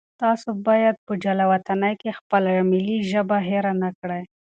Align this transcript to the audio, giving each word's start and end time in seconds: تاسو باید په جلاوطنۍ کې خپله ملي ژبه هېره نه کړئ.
تاسو 0.21 0.49
باید 0.67 0.95
په 1.05 1.13
جلاوطنۍ 1.23 1.93
کې 2.01 2.17
خپله 2.19 2.51
ملي 2.71 2.97
ژبه 3.11 3.37
هېره 3.47 3.73
نه 3.83 3.89
کړئ. 3.99 4.23